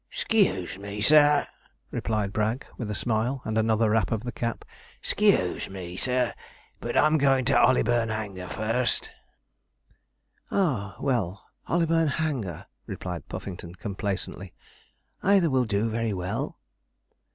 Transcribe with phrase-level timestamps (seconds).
[0.09, 1.45] 'Sc e e use me, sir,'
[1.91, 4.65] replied Bragg, with a smile, and another rap of the cap:
[4.99, 6.33] 'sc e e use me, sir,
[6.79, 9.11] but I'm going to Hollyburn Hanger first.'
[10.49, 14.55] 'Ah, well, Hollyburn Hanger,' replied Puffington, complacently;
[15.21, 16.57] 'either will do very well.'